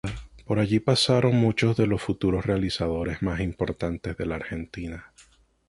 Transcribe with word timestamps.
Por 0.47 0.57
allí 0.57 0.79
pasaron 0.79 1.35
muchos 1.35 1.77
de 1.77 1.85
los 1.85 2.01
futuros 2.01 2.43
realizadores 2.47 3.21
más 3.21 3.39
importantes 3.39 4.17
de 4.17 4.25
la 4.25 4.37
Argentina. 4.37 5.13